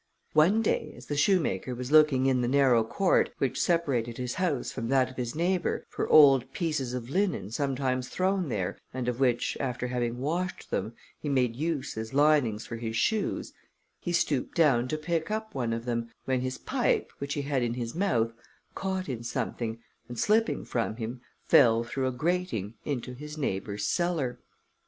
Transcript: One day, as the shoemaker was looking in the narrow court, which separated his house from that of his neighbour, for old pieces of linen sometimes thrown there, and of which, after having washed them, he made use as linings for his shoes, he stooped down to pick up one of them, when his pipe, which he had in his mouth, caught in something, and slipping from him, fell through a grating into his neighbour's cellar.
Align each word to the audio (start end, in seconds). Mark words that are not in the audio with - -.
One 0.33 0.63
day, 0.63 0.95
as 0.97 1.05
the 1.05 1.15
shoemaker 1.15 1.75
was 1.75 1.91
looking 1.91 2.25
in 2.25 2.41
the 2.41 2.47
narrow 2.47 2.83
court, 2.83 3.29
which 3.37 3.61
separated 3.61 4.17
his 4.17 4.33
house 4.33 4.71
from 4.71 4.87
that 4.89 5.11
of 5.11 5.15
his 5.15 5.35
neighbour, 5.35 5.85
for 5.89 6.09
old 6.09 6.51
pieces 6.53 6.95
of 6.95 7.11
linen 7.11 7.51
sometimes 7.51 8.09
thrown 8.09 8.49
there, 8.49 8.79
and 8.95 9.07
of 9.07 9.19
which, 9.19 9.55
after 9.59 9.85
having 9.85 10.17
washed 10.17 10.71
them, 10.71 10.93
he 11.19 11.29
made 11.29 11.55
use 11.55 11.97
as 11.99 12.15
linings 12.15 12.65
for 12.65 12.77
his 12.77 12.95
shoes, 12.95 13.53
he 13.99 14.11
stooped 14.11 14.55
down 14.55 14.87
to 14.87 14.97
pick 14.97 15.29
up 15.29 15.53
one 15.53 15.71
of 15.71 15.85
them, 15.85 16.09
when 16.25 16.41
his 16.41 16.57
pipe, 16.57 17.11
which 17.19 17.35
he 17.35 17.43
had 17.43 17.61
in 17.61 17.75
his 17.75 17.93
mouth, 17.93 18.33
caught 18.73 19.07
in 19.07 19.21
something, 19.21 19.77
and 20.07 20.17
slipping 20.17 20.65
from 20.65 20.95
him, 20.95 21.21
fell 21.45 21.83
through 21.83 22.07
a 22.07 22.11
grating 22.11 22.73
into 22.85 23.13
his 23.13 23.37
neighbour's 23.37 23.85
cellar. 23.85 24.39